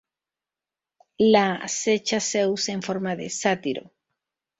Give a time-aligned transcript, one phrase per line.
[1.19, 3.93] La acecha Zeus en forma de sátiro.